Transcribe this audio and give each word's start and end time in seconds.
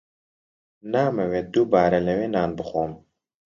نامەوێت 0.91 1.47
دووبارە 1.53 1.99
لەوێ 2.07 2.27
نان 2.35 2.51
بخۆم. 2.57 2.91